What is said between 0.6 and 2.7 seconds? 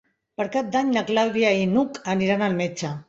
d'Any na Clàudia i n'Hug aniran al